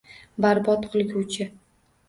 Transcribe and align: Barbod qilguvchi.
Barbod 0.45 0.89
qilguvchi. 0.95 1.51